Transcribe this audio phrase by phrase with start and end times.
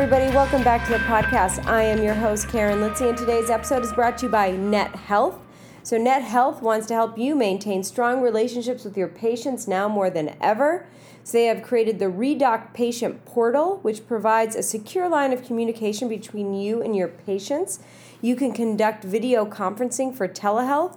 [0.00, 1.66] Everybody, welcome back to the podcast.
[1.66, 4.94] I am your host, Karen Litzy, and today's episode is brought to you by Net
[4.94, 5.40] Health.
[5.82, 10.08] So, Net Health wants to help you maintain strong relationships with your patients now more
[10.08, 10.86] than ever.
[11.24, 16.08] So, they have created the Redoc Patient Portal, which provides a secure line of communication
[16.08, 17.80] between you and your patients.
[18.22, 20.96] You can conduct video conferencing for telehealth,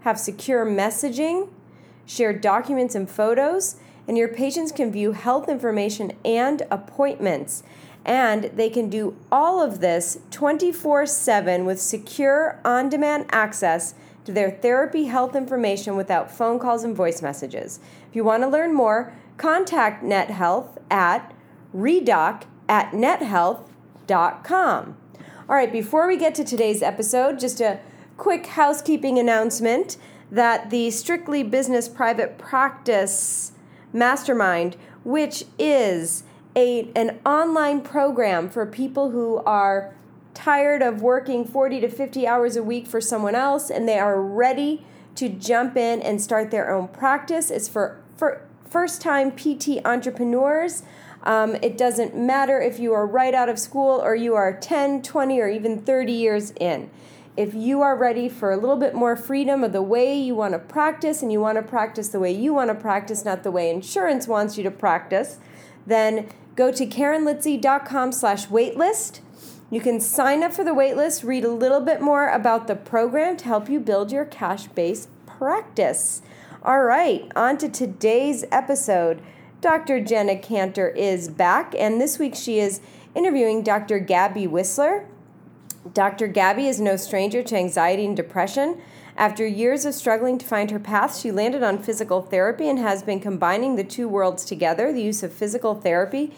[0.00, 1.48] have secure messaging,
[2.04, 3.76] share documents and photos,
[4.06, 7.62] and your patients can view health information and appointments.
[8.04, 14.32] And they can do all of this 24 7 with secure on demand access to
[14.32, 17.80] their therapy health information without phone calls and voice messages.
[18.08, 21.34] If you want to learn more, contact NetHealth at
[21.74, 24.96] redoc at nethealth.com.
[25.48, 27.80] All right, before we get to today's episode, just a
[28.18, 29.96] quick housekeeping announcement
[30.30, 33.52] that the Strictly Business Private Practice
[33.94, 36.24] Mastermind, which is
[36.58, 39.94] a, an online program for people who are
[40.34, 44.20] tired of working 40 to 50 hours a week for someone else and they are
[44.20, 47.50] ready to jump in and start their own practice.
[47.52, 50.82] It's for, for first time PT entrepreneurs.
[51.22, 55.02] Um, it doesn't matter if you are right out of school or you are 10,
[55.02, 56.90] 20, or even 30 years in.
[57.36, 60.54] If you are ready for a little bit more freedom of the way you want
[60.54, 63.52] to practice and you want to practice the way you want to practice, not the
[63.52, 65.38] way insurance wants you to practice,
[65.86, 69.20] then go to karenlitzy.com slash waitlist.
[69.70, 73.36] You can sign up for the waitlist, read a little bit more about the program
[73.36, 76.20] to help you build your cash-based practice.
[76.64, 79.22] All right, on to today's episode.
[79.60, 80.00] Dr.
[80.00, 82.80] Jenna Kantor is back, and this week she is
[83.14, 84.00] interviewing Dr.
[84.00, 85.06] Gabbi Whisler.
[85.94, 86.26] Dr.
[86.26, 88.80] Gabbi is no stranger to anxiety and depression.
[89.16, 93.04] After years of struggling to find her path, she landed on physical therapy and has
[93.04, 96.32] been combining the two worlds together the use of physical therapy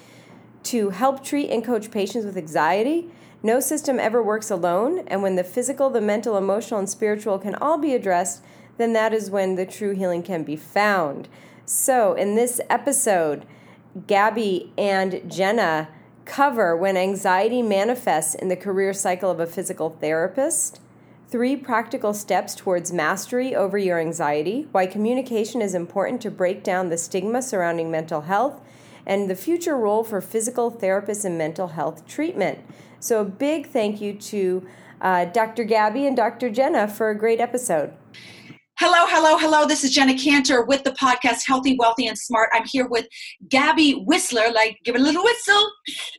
[0.64, 3.08] to help treat and coach patients with anxiety.
[3.42, 7.54] No system ever works alone, and when the physical, the mental, emotional, and spiritual can
[7.54, 8.42] all be addressed,
[8.76, 11.28] then that is when the true healing can be found.
[11.64, 13.46] So, in this episode,
[13.96, 15.88] Gabbi and Jenna
[16.24, 20.80] cover when anxiety manifests in the career cycle of a physical therapist,
[21.28, 26.88] three practical steps towards mastery over your anxiety, why communication is important to break down
[26.88, 28.60] the stigma surrounding mental health,
[29.06, 32.58] and the future role for physical therapists in mental health treatment.
[32.98, 34.66] So, a big thank you to
[35.00, 35.64] uh, Dr.
[35.64, 36.50] Gabbi and Dr.
[36.50, 37.92] Jenna for a great episode.
[38.80, 39.66] Hello, hello, hello.
[39.66, 42.48] This is Jenna Kantor with the podcast Healthy, Wealthy, and Smart.
[42.54, 43.06] I'm here with
[43.48, 45.70] Gabbi Whisler, like give it a little whistle,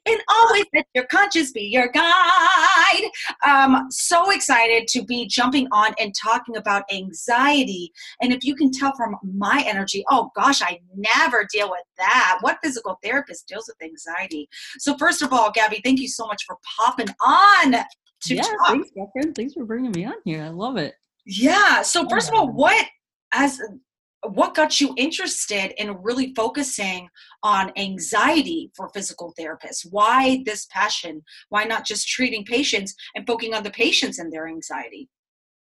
[0.06, 3.10] and always let your conscience be your guide.
[3.44, 7.92] Um, so excited to be jumping on and talking about anxiety.
[8.22, 12.38] And if you can tell from my energy, oh gosh, I never deal with that.
[12.42, 14.48] What physical therapist deals with anxiety?
[14.78, 18.68] So, first of all, Gabbi, thank you so much for popping on to yeah, talk.
[18.68, 19.34] thanks, Catherine.
[19.34, 20.44] Thanks for bringing me on here.
[20.44, 20.94] I love it.
[21.26, 21.82] Yeah.
[21.82, 22.86] So first of all, what
[23.34, 23.60] as
[24.28, 27.10] what got you interested in really focusing
[27.42, 29.86] on anxiety for physical therapists?
[29.90, 31.24] Why this passion?
[31.50, 35.10] Why not just treating patients and focusing on the patients and their anxiety?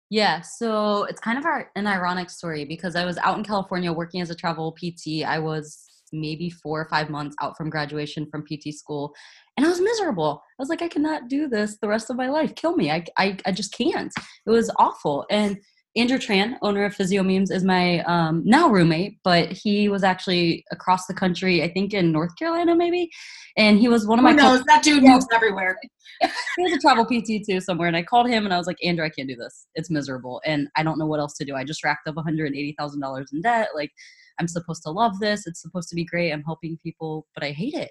[0.09, 1.45] Yeah, so it's kind of
[1.75, 5.25] an ironic story because I was out in California working as a travel PT.
[5.27, 9.15] I was maybe four or five months out from graduation from PT school,
[9.57, 10.43] and I was miserable.
[10.59, 12.55] I was like, I cannot do this the rest of my life.
[12.55, 12.91] Kill me.
[12.91, 14.13] I, I, I just can't.
[14.47, 15.25] It was awful.
[15.31, 15.59] And
[15.97, 20.65] Andrew Tran, owner of Physio Memes, is my um, now roommate, but he was actually
[20.71, 23.11] across the country, I think in North Carolina, maybe.
[23.57, 24.33] And he was one of my.
[24.33, 24.63] Who knows?
[24.65, 25.15] That dude Yeah.
[25.15, 25.79] moves everywhere.
[26.21, 28.77] he was a travel PT too somewhere, and I called him and I was like,
[28.85, 29.67] Andrew, I can't do this.
[29.75, 31.55] It's miserable, and I don't know what else to do.
[31.55, 33.69] I just racked up one hundred eighty thousand dollars in debt.
[33.75, 33.91] Like,
[34.39, 35.47] I'm supposed to love this.
[35.47, 36.33] It's supposed to be great.
[36.33, 37.91] I'm helping people, but I hate it.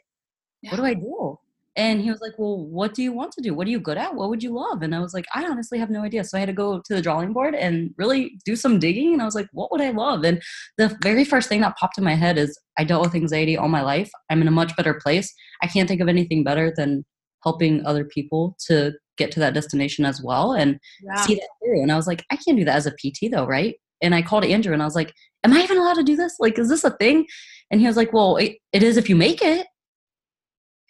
[0.69, 1.37] What do I do?
[1.77, 3.53] And he was like, Well, what do you want to do?
[3.53, 4.15] What are you good at?
[4.15, 4.81] What would you love?
[4.81, 6.23] And I was like, I honestly have no idea.
[6.23, 9.13] So I had to go to the drawing board and really do some digging.
[9.13, 10.23] And I was like, What would I love?
[10.23, 10.41] And
[10.77, 13.67] the very first thing that popped in my head is I dealt with anxiety all
[13.67, 14.09] my life.
[14.29, 15.33] I'm in a much better place.
[15.61, 17.03] I can't think of anything better than
[17.43, 21.15] helping other people to get to that destination as well and Yeah.
[21.25, 21.81] see that through.
[21.81, 23.75] And I was like, I can't do that as a PT though, right?
[24.01, 25.13] And I called Andrew and I was like,
[25.43, 26.37] Am I even allowed to do this?
[26.39, 27.27] Like, is this a thing?
[27.69, 29.67] And he was like, Well, it, it is if you make it.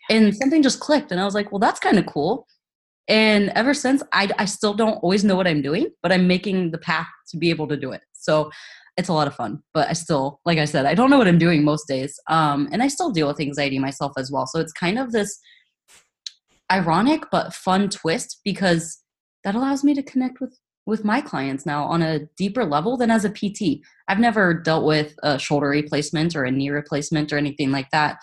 [0.09, 1.11] And something just clicked.
[1.11, 2.47] And I was like, Well, that's kind of cool.
[3.07, 6.71] And ever since, I, I still don't always know what I'm doing, but I'm making
[6.71, 8.01] the path to be able to do it.
[8.13, 8.49] So
[8.97, 11.27] it's a lot of fun, but I still, like I said, I don't know what
[11.27, 12.19] I'm doing most days.
[12.29, 14.47] Um, and I still deal with anxiety myself as well.
[14.47, 15.37] So it's kind of this
[16.71, 19.01] ironic but fun twist because
[19.43, 20.57] that allows me to connect with
[20.87, 23.81] with my clients now on a deeper level than as a PT.
[24.07, 28.17] I've never dealt with a shoulder replacement or a knee replacement or anything like that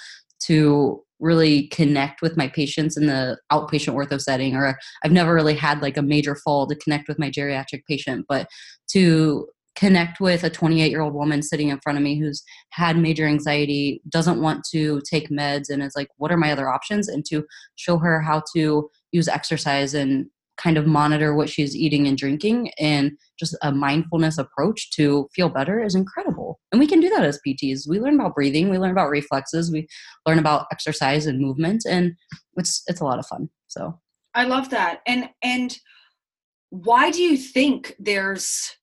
[0.44, 5.54] to really connect with my patients in the outpatient ortho setting or I've never really
[5.54, 8.48] had like a major fall to connect with my geriatric patient but
[8.88, 12.98] to connect with a 28 year old woman sitting in front of me who's had
[12.98, 17.08] major anxiety doesn't want to take meds and is like what are my other options?
[17.08, 17.44] and to
[17.76, 20.26] show her how to use exercise and
[20.56, 25.48] kind of monitor what she's eating and drinking and just a mindfulness approach to feel
[25.48, 26.60] better is incredible.
[26.70, 27.88] And we can do that as PTs.
[27.88, 29.88] We learn about breathing, we learn about reflexes, we
[30.26, 32.12] learn about exercise and movement and
[32.56, 33.48] it's it's a lot of fun.
[33.68, 33.98] So
[34.34, 35.00] I love that.
[35.06, 35.76] And and
[36.70, 38.76] why do you think there's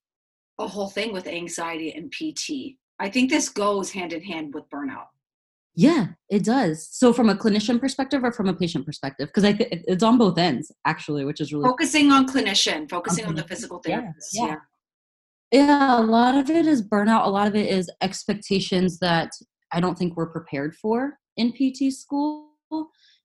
[0.59, 2.77] a whole thing with anxiety and PT?
[2.99, 5.07] I think this goes hand in hand with burnout.
[5.75, 6.87] Yeah, it does.
[6.91, 10.17] So, from a clinician perspective or from a patient perspective, because I think it's on
[10.17, 14.29] both ends actually, which is really focusing on clinician, focusing on, on the physical therapist.
[14.33, 14.55] Yeah,
[15.51, 15.65] yeah.
[15.67, 17.25] yeah, a lot of it is burnout.
[17.25, 19.31] A lot of it is expectations that
[19.71, 22.49] I don't think we're prepared for in PT school.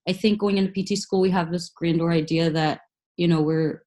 [0.07, 2.81] I think going into PT school, we have this grandeur idea that
[3.17, 3.83] you know we're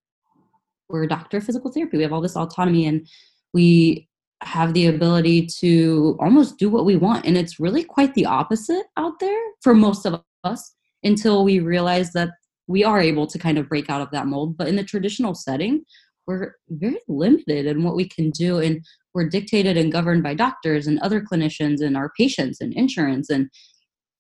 [0.89, 1.97] we're a doctor of physical therapy.
[1.97, 3.09] We have all this autonomy, and
[3.55, 4.09] we
[4.43, 7.27] have the ability to almost do what we want.
[7.27, 12.13] And it's really quite the opposite out there for most of us until we realize
[12.13, 12.31] that
[12.67, 14.57] we are able to kind of break out of that mold.
[14.57, 15.85] But in the traditional setting,
[16.27, 18.59] we're very limited in what we can do.
[18.59, 23.31] And we're dictated and governed by doctors and other clinicians and our patients and insurance.
[23.31, 23.49] And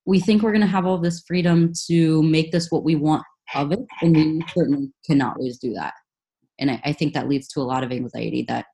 [0.06, 3.22] we think we're going to have all this freedom to make this what we want
[3.54, 3.80] of it.
[4.00, 5.92] And we certainly cannot always do that.
[6.58, 8.66] And I, I think that leads to a lot of anxiety that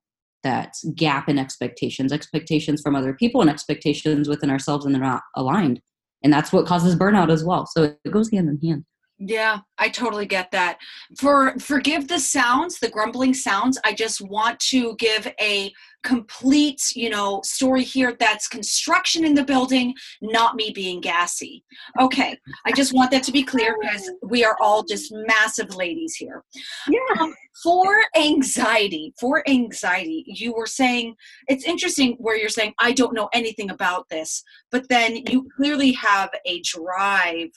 [0.45, 5.23] that gap in expectations expectations from other people and expectations within ourselves and they're not
[5.37, 5.81] aligned
[6.23, 8.85] and that's what causes burnout as well so it goes hand in hand
[9.19, 10.79] yeah, I totally get that.
[11.19, 13.79] For forgive the sounds, the grumbling sounds.
[13.85, 19.45] I just want to give a complete, you know, story here that's construction in the
[19.45, 21.65] building, not me being gassy.
[22.01, 22.37] Okay,
[22.67, 26.43] I just want that to be clear because we are all just massive ladies here.
[26.89, 27.21] Yeah.
[27.21, 31.15] Um, for anxiety, for anxiety, you were saying
[31.47, 35.93] it's interesting where you're saying I don't know anything about this, but then you clearly
[35.93, 37.51] have a drive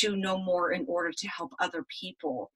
[0.00, 2.50] to know more in order to help other people.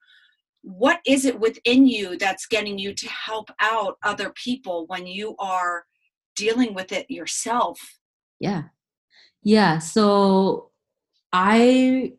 [0.63, 5.37] What is it within you that's getting you to help out other people when you
[5.39, 5.85] are
[6.35, 7.79] dealing with it yourself?
[8.41, 8.65] Yeah.
[9.43, 10.71] Yeah so
[11.33, 12.13] i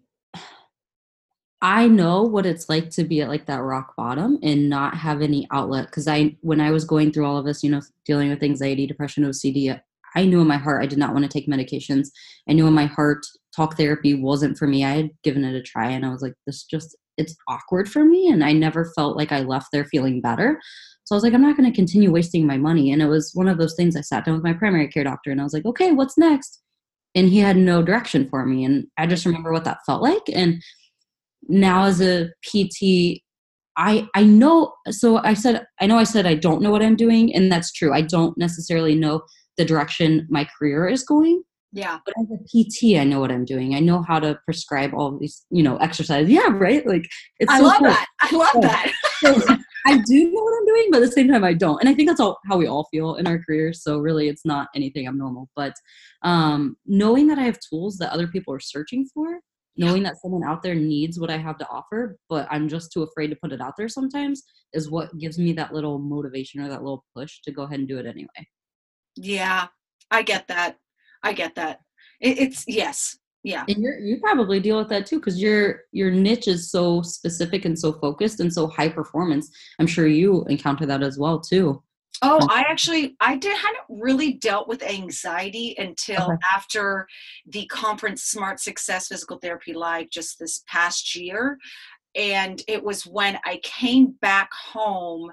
[1.61, 5.21] i know what it's like to be at like that rock bottom and not have
[5.21, 8.29] any outlet because i when i was going through all of this you know dealing
[8.29, 9.79] with anxiety depression ocd
[10.15, 12.07] I knew in my heart I did not want to take medications.
[12.47, 13.25] I knew in my heart
[13.55, 14.83] talk therapy wasn't for me.
[14.83, 18.05] I had given it a try and I was like, this just, it's awkward for
[18.05, 18.29] me.
[18.29, 20.59] And I never felt like I left there feeling better.
[21.03, 22.91] So I was like, I'm not going to continue wasting my money.
[22.91, 25.31] And it was one of those things I sat down with my primary care doctor
[25.31, 26.61] and I was like, okay, what's next?
[27.15, 28.63] And he had no direction for me.
[28.63, 30.21] And I just remember what that felt like.
[30.31, 30.61] And
[31.47, 33.21] now as a PT,
[33.77, 36.95] I I know so I said I know I said I don't know what I'm
[36.95, 37.93] doing and that's true.
[37.93, 39.21] I don't necessarily know
[39.57, 41.43] the direction my career is going.
[41.71, 41.99] Yeah.
[42.03, 43.75] But as a PT, I know what I'm doing.
[43.75, 46.27] I know how to prescribe all these, you know, exercise.
[46.27, 46.85] Yeah, right.
[46.85, 47.07] Like
[47.39, 47.51] it's.
[47.51, 47.87] I so love cool.
[47.87, 48.07] that.
[48.21, 48.91] I love that.
[49.19, 51.79] so I do know what I'm doing, but at the same time, I don't.
[51.79, 53.83] And I think that's all how we all feel in our careers.
[53.83, 55.49] So really, it's not anything abnormal.
[55.55, 55.73] But
[56.23, 59.39] um, knowing that I have tools that other people are searching for,
[59.79, 63.03] knowing that someone out there needs what I have to offer, but I'm just too
[63.03, 64.43] afraid to put it out there sometimes,
[64.73, 67.87] is what gives me that little motivation or that little push to go ahead and
[67.87, 68.47] do it anyway.
[69.15, 69.67] Yeah,
[70.11, 70.77] I get that.
[71.23, 71.79] I get that.
[72.19, 73.63] It, it's yes, yeah.
[73.67, 77.65] And you you probably deal with that too because your your niche is so specific
[77.65, 79.49] and so focused and so high performance.
[79.79, 81.81] I'm sure you encounter that as well too.
[82.21, 86.37] Oh, I actually I did hadn't really dealt with anxiety until okay.
[86.53, 87.07] after
[87.47, 91.57] the conference Smart Success Physical Therapy Live just this past year
[92.15, 95.31] and it was when I came back home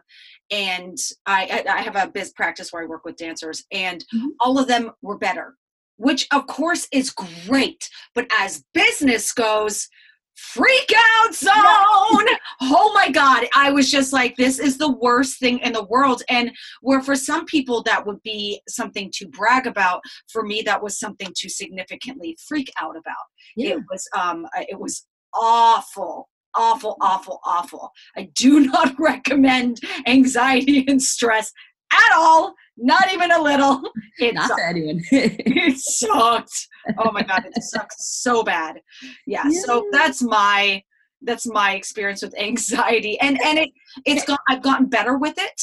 [0.51, 4.29] and I, I have a biz practice where I work with dancers and mm-hmm.
[4.41, 5.57] all of them were better,
[5.97, 7.89] which of course is great.
[8.15, 9.89] But as business goes,
[10.37, 12.27] freak out zone.
[12.61, 13.47] oh my God.
[13.55, 16.23] I was just like, this is the worst thing in the world.
[16.29, 20.83] And where for some people that would be something to brag about, for me, that
[20.83, 23.15] was something to significantly freak out about.
[23.57, 23.75] Yeah.
[23.75, 26.29] It was, um, it was awful
[26.59, 27.93] awful, awful, awful.
[28.17, 31.53] I do not recommend anxiety and stress
[31.97, 32.55] at all.
[32.77, 33.83] Not even a little.
[34.19, 34.63] It Not sucked.
[34.65, 35.03] anyone.
[35.11, 36.69] it sucked.
[36.97, 38.81] Oh my god, it sucked so bad.
[39.27, 40.83] Yeah, so that's my
[41.21, 43.69] that's my experience with anxiety, and and it
[44.07, 45.61] it's got I've gotten better with it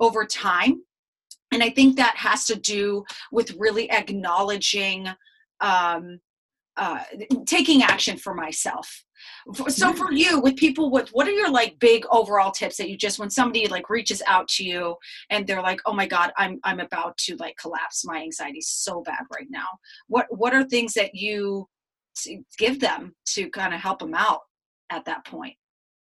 [0.00, 0.82] over time,
[1.52, 5.06] and I think that has to do with really acknowledging,
[5.60, 6.18] um,
[6.76, 7.04] uh,
[7.46, 9.04] taking action for myself.
[9.54, 12.88] For- So for you, with people with what are your like big overall tips that
[12.88, 14.96] you just when somebody like reaches out to you
[15.30, 18.04] and they're like, "Oh my God, I'm I'm about to like collapse.
[18.04, 19.66] My anxiety's so bad right now."
[20.08, 21.68] What what are things that you
[22.58, 24.40] give them to kind of help them out
[24.90, 25.56] at that point?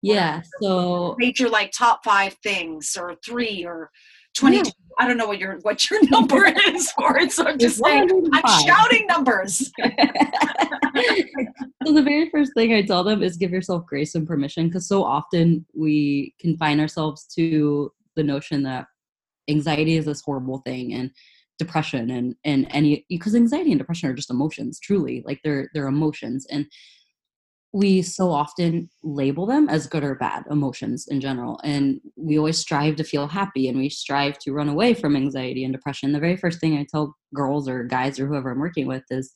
[0.02, 0.42] yeah.
[0.62, 3.90] So major like top five things or three or
[4.38, 4.62] twenty.
[4.62, 7.82] two I don't know what your what your number is for it, so I'm just
[7.82, 8.28] saying.
[8.32, 9.58] I'm shouting numbers.
[11.86, 14.88] so the very first thing I tell them is give yourself grace and permission because
[14.88, 18.86] so often we confine ourselves to the notion that
[19.48, 21.10] anxiety is this horrible thing and
[21.58, 25.88] depression and and any because anxiety and depression are just emotions truly like they're they're
[25.88, 26.66] emotions and
[27.72, 32.58] we so often label them as good or bad emotions in general and we always
[32.58, 36.12] strive to feel happy and we strive to run away from anxiety and depression.
[36.12, 39.32] The very first thing i tell girls or guys or whoever i'm working with is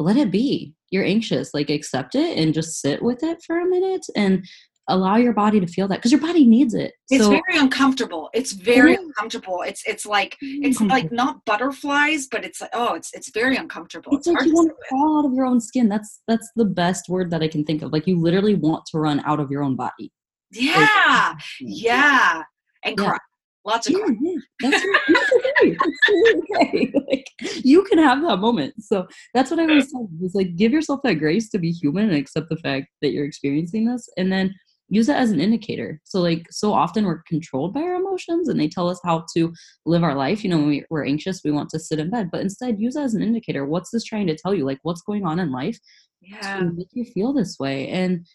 [0.00, 0.72] let it be.
[0.90, 1.54] You're anxious.
[1.54, 4.44] Like accept it and just sit with it for a minute and
[4.92, 8.30] allow your body to feel that because your body needs it It's so very uncomfortable.
[8.32, 9.00] It's very is.
[9.00, 9.62] uncomfortable.
[9.62, 10.88] It's it's like it's mm-hmm.
[10.90, 14.16] like not butterflies, but it's like oh, it's it's very uncomfortable.
[14.16, 17.08] it's like you want to crawl out of your own skin that's that's the best
[17.08, 19.62] word that i can think of like you literally want to run out of your
[19.62, 20.12] own body
[20.50, 22.42] Yeah, yeah,
[22.84, 23.04] and Yeah.
[23.08, 23.18] cry.
[23.64, 24.16] Lots of yeah, cry.
[24.20, 24.38] yeah.
[24.60, 25.76] That's, that's okay.
[26.06, 26.92] That's okay.
[27.10, 27.26] Like
[27.64, 28.74] you can have that moment.
[28.82, 32.04] So that's what I always tell is like give yourself that grace to be human
[32.08, 34.54] and accept the fact that you're experiencing this and then
[34.90, 36.00] use it as an indicator.
[36.04, 39.52] So like so often we're controlled by our emotions and they tell us how to
[39.86, 40.44] live our life.
[40.44, 42.96] You know, when we, we're anxious, we want to sit in bed, but instead use
[42.96, 43.64] it as an indicator.
[43.64, 44.66] What's this trying to tell you?
[44.66, 45.78] Like what's going on in life
[46.20, 48.26] Yeah, to make you feel this way and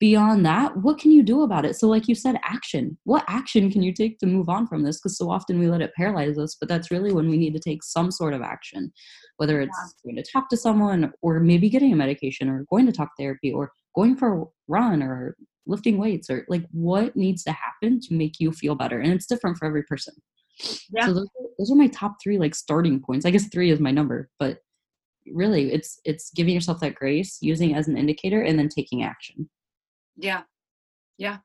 [0.00, 3.70] beyond that what can you do about it so like you said action what action
[3.70, 6.38] can you take to move on from this because so often we let it paralyze
[6.38, 8.90] us but that's really when we need to take some sort of action
[9.36, 12.92] whether it's going to talk to someone or maybe getting a medication or going to
[12.92, 15.36] talk therapy or going for a run or
[15.66, 19.26] lifting weights or like what needs to happen to make you feel better and it's
[19.26, 20.14] different for every person
[20.90, 21.06] Yeah.
[21.06, 23.80] so those, are- those are my top three like starting points i guess three is
[23.80, 24.58] my number but
[25.32, 29.02] really it's it's giving yourself that grace using it as an indicator and then taking
[29.02, 29.48] action
[30.16, 30.42] yeah,
[31.18, 31.38] yeah.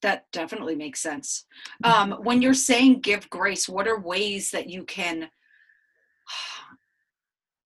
[0.00, 1.44] That definitely makes sense.
[1.84, 5.28] Um, when you're saying give grace, what are ways that you can?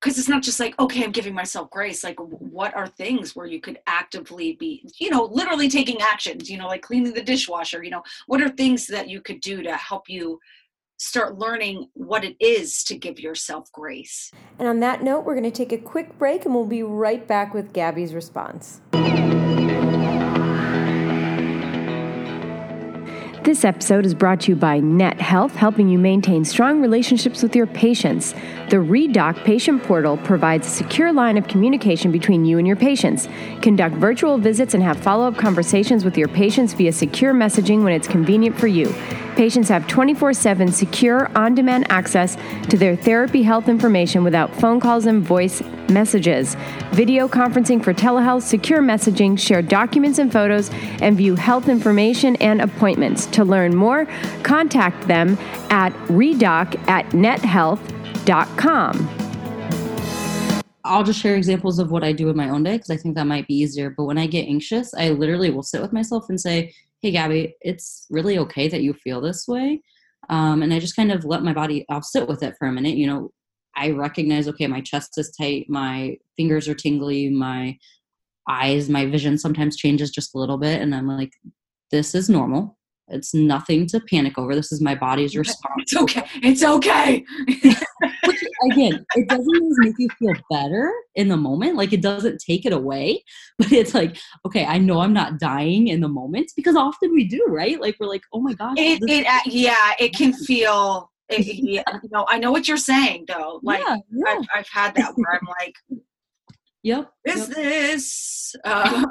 [0.07, 2.05] Because it's not just like okay, I'm giving myself grace.
[2.05, 6.49] Like, what are things where you could actively be, you know, literally taking actions?
[6.49, 7.83] You know, like cleaning the dishwasher.
[7.83, 10.39] You know, what are things that you could do to help you
[10.97, 14.31] start learning what it is to give yourself grace?
[14.61, 17.27] And on that note, we're going to take a quick break and we'll be right
[17.27, 18.81] back with Gabbi's response.
[23.47, 27.55] This episode is brought to you by Net Health, helping you maintain strong relationships with
[27.55, 28.33] your patients.
[28.71, 33.29] The ReDoc patient portal provides a secure line of communication between you and your patients.
[33.63, 37.93] Conduct virtual visits and have follow up conversations with your patients via secure messaging when
[37.93, 38.93] it's convenient for you.
[39.37, 42.37] Patients have 24 7 secure, on demand access
[42.69, 46.57] to their therapy health information without phone calls and voice messages.
[46.93, 52.61] Video conferencing for telehealth, secure messaging, share documents and photos, and view health information and
[52.61, 53.27] appointments.
[53.27, 54.07] To learn more,
[54.43, 55.39] contact them
[55.71, 59.27] at redoc at nethealth.com.
[60.87, 63.17] I'll just share examples of what I do in my own day because I think
[63.17, 63.91] that might be easier.
[63.91, 67.53] But when I get anxious, I literally will sit with myself and say, Hey, Gabbi,
[67.61, 69.83] it's really okay that you feel this way.
[70.29, 72.73] Um, and I just kind of let my body, I'll sit with it for a
[72.73, 72.97] minute.
[72.97, 73.31] You know,
[73.77, 77.79] I recognize, okay, my chest is tight, my fingers are tingly, my
[78.49, 80.81] eyes, my vision sometimes changes just a little bit.
[80.81, 81.33] And I'm like,
[81.91, 82.79] this is normal.
[83.09, 84.55] It's nothing to panic over.
[84.55, 85.75] This is my body's response.
[85.79, 86.25] It's okay.
[86.43, 87.25] It's okay.
[88.71, 91.77] again, it doesn't always make you feel better in the moment.
[91.77, 93.23] Like it doesn't take it away,
[93.59, 97.29] but it's like, okay, I know I'm not dying in the moment because often we
[97.29, 97.81] do, right?
[97.81, 101.11] Like we're like, oh my gosh, It, it, uh, yeah, it can feel.
[101.29, 103.61] It, yeah, you know, I know what you're saying though.
[103.63, 105.75] Like yeah, yeah, I've, I've had that where I'm like,
[106.83, 107.11] yep.
[107.25, 108.55] is this?
[108.65, 109.05] Uh,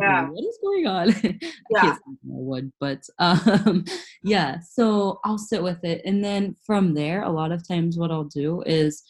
[0.00, 0.28] Yeah.
[0.28, 1.10] what is going on?
[1.24, 1.38] I
[1.70, 1.92] Yeah.
[1.92, 3.84] I would, but um,
[4.24, 4.58] yeah.
[4.68, 8.24] So I'll sit with it, and then from there, a lot of times, what I'll
[8.24, 9.04] do is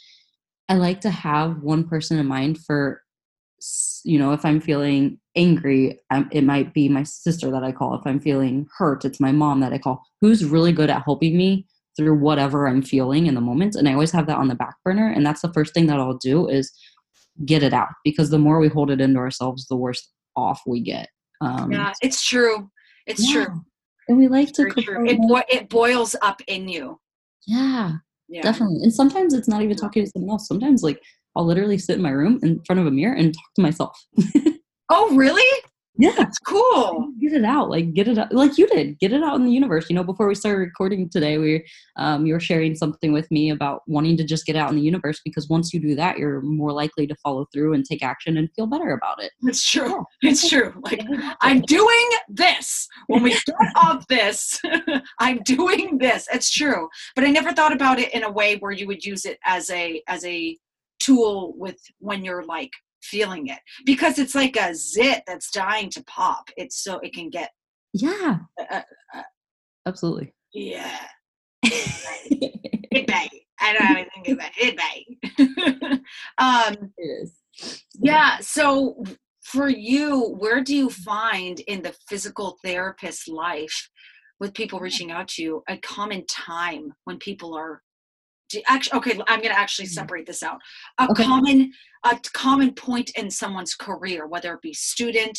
[0.69, 3.03] I like to have one person in mind for
[4.05, 7.95] you know if i'm feeling angry I'm, it might be my sister that i call
[7.95, 11.37] if i'm feeling hurt it's my mom that i call who's really good at helping
[11.37, 14.55] me through whatever i'm feeling in the moment and i always have that on the
[14.55, 16.73] back burner and that's the first thing that i'll do is
[17.45, 20.81] get it out because the more we hold it into ourselves the worse off we
[20.81, 21.09] get
[21.43, 22.71] um Yeah, it's true.
[23.07, 23.45] It's yeah.
[23.47, 23.61] true.
[24.09, 26.99] and we like to Very It, boi- it boils up in you.
[27.47, 27.93] yeah
[28.29, 28.43] Yeah.
[28.43, 31.03] definitely and sometimes it's not even talking to someone else sometimes like
[31.37, 34.07] i'll literally sit in my room in front of a mirror and talk to myself
[34.93, 35.45] Oh, really?
[35.99, 37.13] yeah That's cool.
[37.21, 39.53] get it out like get it out like you did get it out in the
[39.53, 41.65] universe you know before we started recording today we
[41.97, 44.83] um, you were sharing something with me about wanting to just get out in the
[44.83, 48.37] universe because once you do that you're more likely to follow through and take action
[48.39, 50.05] and feel better about it It's true.
[50.23, 50.31] Yeah.
[50.31, 50.73] It's true.
[50.83, 51.03] Like
[51.41, 52.89] I'm doing this.
[53.09, 54.61] When we start off this,
[55.19, 56.27] I'm doing this.
[56.33, 56.89] It's true.
[57.15, 59.69] But I never thought about it in a way where you would use it as
[59.71, 60.57] a as a
[61.01, 62.71] tool with when you're like
[63.03, 66.51] feeling it because it's like a zit that's dying to pop.
[66.57, 67.51] It's so it can get
[67.93, 68.39] yeah
[68.71, 68.83] uh,
[69.87, 70.99] absolutely yeah.
[72.93, 73.29] It may.
[73.61, 74.77] I don't have anything about it.
[74.77, 76.01] may.
[76.39, 77.41] um, it is
[78.01, 78.39] yeah.
[78.41, 79.03] So
[79.43, 83.89] for you, where do you find in the physical therapist life
[84.39, 87.83] with people reaching out to you a common time when people are
[88.67, 90.59] actually okay i'm going to actually separate this out.
[90.99, 91.25] A Okay.
[91.25, 91.73] common
[92.05, 95.39] a common point in someone's career whether it be student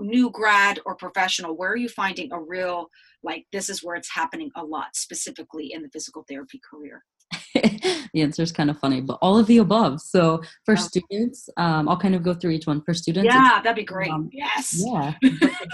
[0.00, 2.88] new grad or professional where are you finding a real
[3.22, 7.04] like this is where it's happening a lot specifically in the physical therapy career?
[8.14, 10.00] The answer is kind of funny but all of the above.
[10.00, 10.76] So for Oh.
[10.76, 12.80] students um, i'll kind of go through each one.
[12.82, 14.10] For students yeah that'd be great.
[14.10, 14.82] um, yes.
[14.86, 15.12] yeah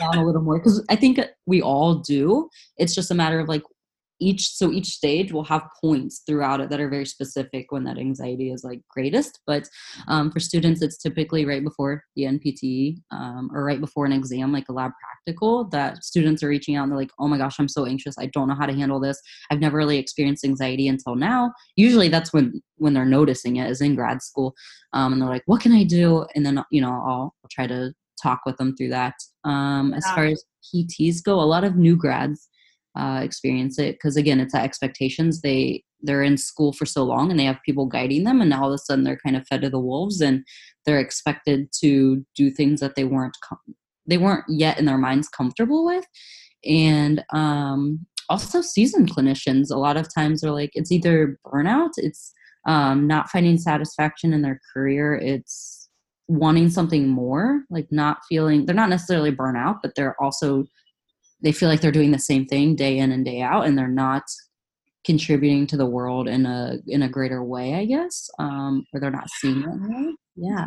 [0.00, 2.48] down a little more because i think we all do.
[2.78, 3.62] It's just a matter of like
[4.20, 7.98] each so each stage will have points throughout it that are very specific when that
[7.98, 9.68] anxiety is like greatest but
[10.08, 14.52] um, for students it's typically right before the npt um, or right before an exam
[14.52, 17.56] like a lab practical that students are reaching out and they're like oh my gosh
[17.58, 18.14] i'm so anxious.
[18.18, 19.20] I don't know how to handle this.
[19.50, 21.52] I've never really experienced anxiety until now.
[21.76, 24.54] Usually that's when when they're noticing it is in grad school
[24.92, 26.24] um, and they're like what can i do?
[26.34, 29.14] And then you know i'll, I'll try to talk with them through that.
[29.44, 32.48] Um, as far as PTs go, a lot of new grads
[32.96, 35.40] uh, experience it because again, it's that expectations.
[35.40, 38.68] They they're in school for so long and they have people guiding them, and all
[38.68, 40.44] of a sudden they're kind of fed to the wolves and
[40.86, 43.58] they're expected to do things that they weren't com-
[44.06, 46.04] they weren't yet in their minds comfortable with,
[46.64, 49.70] and um, also seasoned clinicians.
[49.70, 52.32] A lot of times are like it's either burnout, it's
[52.66, 55.84] um, not finding satisfaction in their career, it's
[56.28, 60.64] wanting something more like not feeling they're not necessarily burnout but they're also
[61.42, 63.88] they feel like they're doing the same thing day in and day out and they're
[63.88, 64.22] not
[65.04, 69.10] contributing to the world in a in a greater way i guess um or they're
[69.10, 70.66] not seeing it yeah.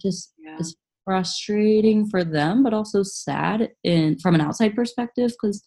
[0.00, 0.56] Just yeah.
[0.58, 5.64] is frustrating for them but also sad in from an outside perspective because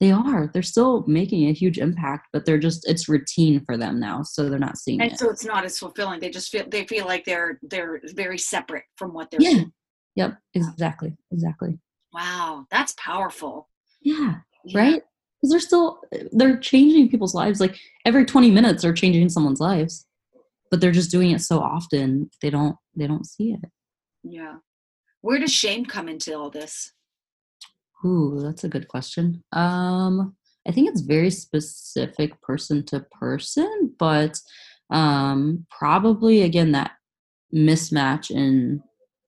[0.00, 3.98] they are they're still making a huge impact but they're just it's routine for them
[3.98, 5.18] now so they're not seeing and it.
[5.18, 6.20] so it's not as fulfilling.
[6.20, 9.50] They just feel they feel like they're they're very separate from what they're yeah.
[9.50, 9.72] doing.
[10.16, 10.38] yep.
[10.52, 11.16] Exactly.
[11.30, 11.78] Exactly.
[12.12, 12.66] Wow.
[12.70, 13.68] That's powerful
[14.04, 14.80] yeah Yeah.
[14.80, 15.02] right?
[15.40, 16.00] Because they're still
[16.32, 20.06] they're changing people's lives like every 20 minutes they're changing someone's lives
[20.70, 23.70] but they're just doing it so often they don't they don't see it.
[24.22, 24.56] Yeah.
[25.20, 26.92] Where does shame come into all this?
[28.06, 29.42] Ooh that's a good question.
[29.52, 30.34] Um
[30.66, 34.38] i think it's very specific person to person but
[34.90, 36.92] um probably again that
[37.54, 38.82] mismatch in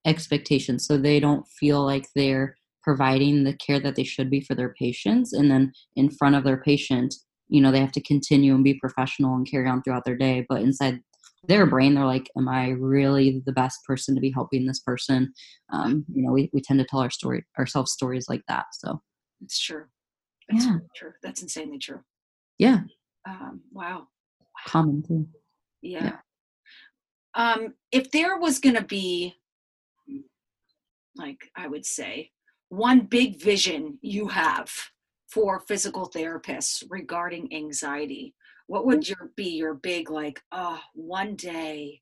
[0.06, 4.54] expectations so they don't feel like they're providing the care that they should be for
[4.54, 7.12] their patients and then in front of their patient
[7.48, 10.46] you know they have to continue and be professional and carry on throughout their day.
[10.48, 11.00] But inside
[11.48, 15.32] their brain they're like am i really the best person to be helping this person?
[15.72, 19.00] Um, you know we, we tend to tell our story ourselves stories like that so.
[19.42, 19.84] It's true.
[20.48, 20.72] That's Yeah.
[20.74, 21.12] really true.
[21.22, 22.00] That's insanely true.
[22.58, 22.80] Yeah.
[23.28, 24.08] Um wow.
[24.66, 25.28] Common too.
[25.82, 26.16] Yeah,
[27.34, 29.34] um if there was gonna be
[31.16, 32.30] like i would say
[32.68, 34.70] one big vision you have
[35.28, 38.34] for physical therapists regarding anxiety.
[38.66, 39.14] What would mm-hmm.
[39.20, 42.00] your be your big like oh one day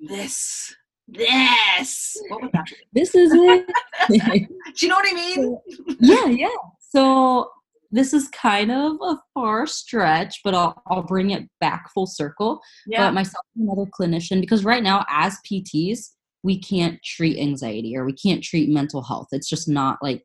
[0.00, 0.74] this
[1.08, 2.76] this what would that be?
[2.92, 3.66] This is it.
[4.08, 5.58] Do you know what i mean?
[6.00, 6.48] Yeah yeah.
[6.78, 7.50] So
[7.90, 12.60] this is kind of a far stretch but i'll, I'll bring it back full circle.
[12.86, 13.08] Yeah.
[13.08, 16.10] but myself and another clinician because right now as pts
[16.42, 19.28] we can't treat anxiety or we can't treat mental health.
[19.32, 20.24] It's just not like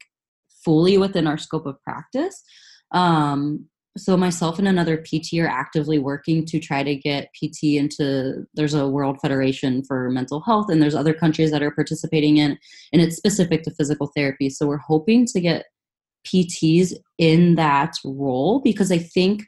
[0.63, 2.41] fully within our scope of practice.
[2.91, 8.45] Um so myself and another pt are actively working to try to get pt into
[8.54, 12.58] there's a world federation for mental health and there's other countries that are participating in
[12.91, 14.49] and it's specific to physical therapy.
[14.49, 15.65] So we're hoping to get
[16.25, 19.43] pts in that role because i think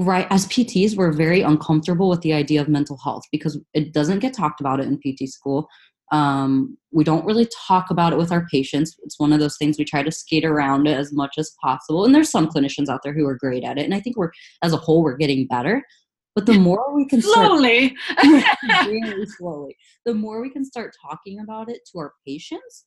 [0.00, 4.18] right as pts we're very uncomfortable with the idea of mental health because it doesn't
[4.18, 5.68] get talked about it in pt school
[6.12, 8.96] um, we don't really talk about it with our patients.
[9.02, 12.04] It's one of those things we try to skate around it as much as possible.
[12.04, 13.84] And there's some clinicians out there who are great at it.
[13.84, 14.30] And I think we're,
[14.62, 15.82] as a whole, we're getting better.
[16.34, 18.44] But the more we can slowly, start,
[18.84, 22.84] very slowly, the more we can start talking about it to our patients,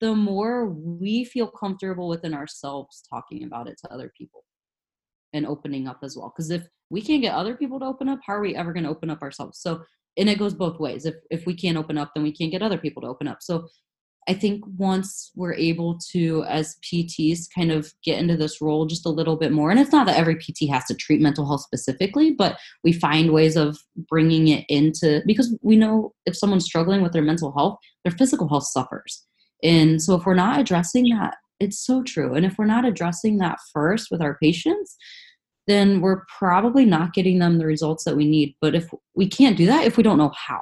[0.00, 4.43] the more we feel comfortable within ourselves talking about it to other people
[5.34, 6.32] and opening up as well.
[6.34, 8.84] Because if we can't get other people to open up, how are we ever going
[8.84, 9.58] to open up ourselves?
[9.60, 9.82] So
[10.16, 12.62] and it goes both ways if if we can't open up then we can't get
[12.62, 13.66] other people to open up so
[14.28, 19.06] i think once we're able to as pts kind of get into this role just
[19.06, 21.62] a little bit more and it's not that every pt has to treat mental health
[21.62, 27.02] specifically but we find ways of bringing it into because we know if someone's struggling
[27.02, 29.24] with their mental health their physical health suffers
[29.62, 33.38] and so if we're not addressing that it's so true and if we're not addressing
[33.38, 34.96] that first with our patients
[35.66, 38.54] then we're probably not getting them the results that we need.
[38.60, 40.60] But if we can't do that, if we don't know how,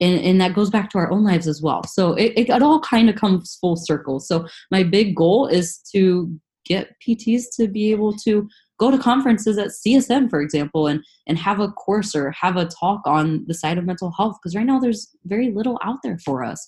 [0.00, 1.84] and, and that goes back to our own lives as well.
[1.84, 4.18] So it, it, it all kind of comes full circle.
[4.18, 9.58] So my big goal is to get PTs to be able to go to conferences
[9.58, 13.54] at CSM, for example, and and have a course or have a talk on the
[13.54, 16.66] side of mental health because right now there's very little out there for us.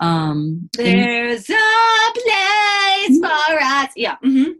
[0.00, 2.79] Um, there's and- a place
[3.18, 3.90] for us.
[3.96, 4.16] Yeah.
[4.24, 4.52] Mm-hmm.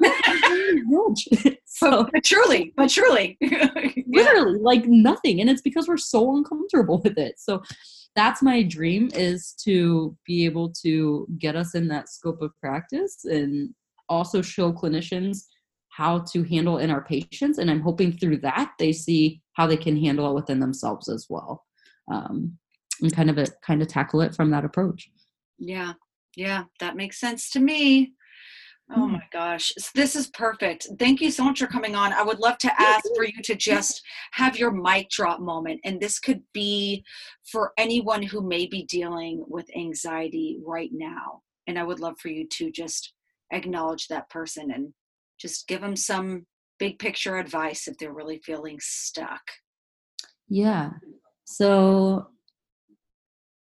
[1.64, 3.38] so, but truly, but truly,
[4.06, 7.36] literally, like nothing, and it's because we're so uncomfortable with it.
[7.38, 7.62] So
[8.14, 13.24] that's my dream is to be able to get us in that scope of practice
[13.24, 13.74] and
[14.08, 15.44] also show clinicians
[15.88, 19.76] how to handle in our patients and i'm hoping through that they see how they
[19.76, 21.64] can handle it within themselves as well
[22.12, 22.56] um,
[23.00, 25.10] and kind of a, kind of tackle it from that approach
[25.58, 25.92] yeah
[26.36, 28.12] yeah that makes sense to me
[28.90, 29.12] Oh hmm.
[29.12, 30.86] my gosh, this is perfect.
[30.98, 32.12] Thank you so much for coming on.
[32.12, 35.80] I would love to ask for you to just have your mic drop moment.
[35.84, 37.02] And this could be
[37.50, 41.42] for anyone who may be dealing with anxiety right now.
[41.66, 43.14] And I would love for you to just
[43.52, 44.92] acknowledge that person and
[45.40, 46.46] just give them some
[46.78, 49.42] big picture advice if they're really feeling stuck.
[50.48, 50.90] Yeah.
[51.44, 52.26] So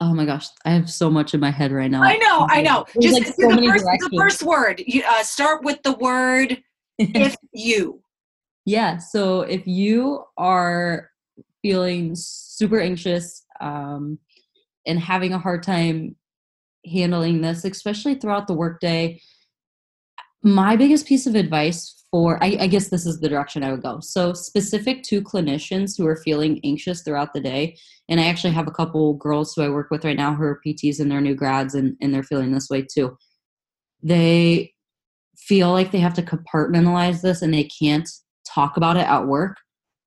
[0.06, 2.02] Oh my gosh, I have so much in my head right now.
[2.02, 2.84] I know, I know.
[3.00, 4.82] Just like so the, first, the, first, word.
[4.86, 6.62] You uh, start with the word
[6.98, 8.02] if you.
[8.66, 8.98] Yeah.
[8.98, 11.08] So if you are
[11.62, 14.18] feeling super anxious um,
[14.86, 16.16] and having a hard time
[16.84, 19.22] handling this, especially throughout the workday,
[20.42, 23.82] my biggest piece of advice for I, I, guess this is the direction I would
[23.82, 23.98] go.
[23.98, 27.76] So specific to clinicians who are feeling anxious throughout the day,
[28.08, 30.60] and I actually have a couple girls who I work with right now who are
[30.64, 33.16] PTs and they're new grads and, and they're feeling this way too.
[34.00, 34.74] They
[35.36, 38.08] feel like they have to compartmentalize this and they can't
[38.46, 39.56] talk about it at work.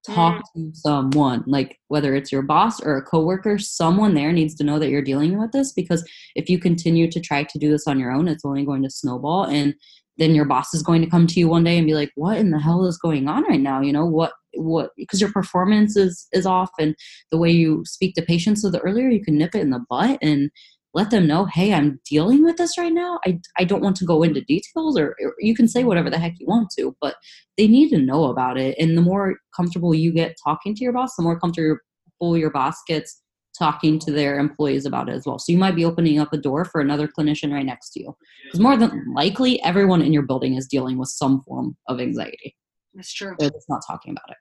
[0.05, 0.71] Talk mm.
[0.71, 4.79] to someone, like whether it's your boss or a coworker, someone there needs to know
[4.79, 7.99] that you're dealing with this because if you continue to try to do this on
[7.99, 9.75] your own, it's only going to snowball and
[10.17, 12.37] then your boss is going to come to you one day and be like what
[12.37, 13.81] in the hell is going on right now?
[13.81, 16.95] You know what what because your performance is is off and
[17.31, 19.83] the way you speak to patients so the earlier you can nip it in the
[19.89, 20.49] butt and
[20.93, 23.19] let them know hey i'm dealing with this right now.
[23.25, 26.17] I, I don't want to go into details or, or you can say whatever the
[26.17, 27.15] heck you want to but
[27.57, 28.75] they need to know about it.
[28.79, 31.79] And the more comfortable you get talking to your boss the more comfortable
[32.21, 33.21] your boss gets
[33.57, 35.39] talking to their employees about it as well.
[35.39, 38.15] So you might be opening up a door for another clinician right next to you.
[38.45, 42.55] Because more than likely, everyone in your building is dealing with some form of anxiety.
[42.93, 43.35] That's true.
[43.39, 44.37] They're just not talking about it.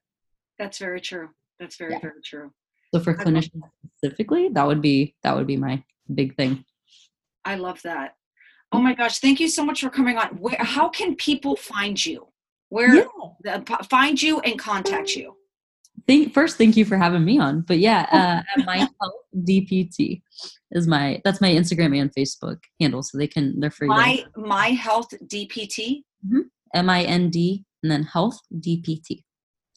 [0.59, 1.29] That's very true.
[1.61, 2.01] That's very, yeah.
[2.01, 2.53] very true.
[2.95, 3.63] So for clinicians
[3.97, 5.83] specifically, that would be that would be my
[6.15, 6.65] big thing.
[7.45, 8.15] I love that.
[8.73, 10.29] Oh my gosh, thank you so much for coming on.
[10.39, 12.29] Where, how can people find you?
[12.69, 13.07] Where
[13.45, 13.61] yeah.
[13.89, 15.17] find you and contact mm.
[15.17, 15.37] you?
[16.07, 17.63] Thank, first, thank you for having me on.
[17.63, 20.23] But yeah, uh, my health DPT
[20.71, 23.89] is my that's my Instagram and Facebook handle, so they can they're free.
[23.89, 26.03] My to, Mind Health DPT.
[26.27, 26.41] Mm-hmm.
[26.75, 29.23] M I N D and then health DPT.